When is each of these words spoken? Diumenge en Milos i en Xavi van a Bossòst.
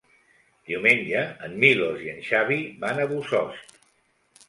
Diumenge 0.69 1.21
en 1.49 1.53
Milos 1.65 2.01
i 2.07 2.11
en 2.17 2.25
Xavi 2.31 2.61
van 2.87 3.07
a 3.07 3.09
Bossòst. 3.15 3.83